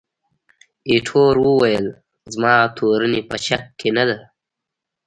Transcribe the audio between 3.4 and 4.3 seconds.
شک کې نه ده.